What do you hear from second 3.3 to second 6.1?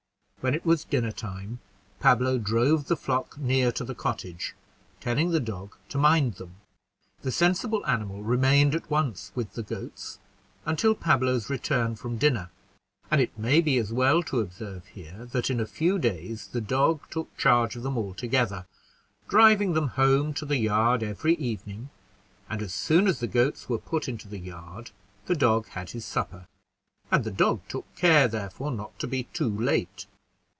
near to the cottage, telling the dog to